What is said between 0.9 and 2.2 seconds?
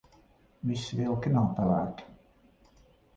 vilki nav pelēki.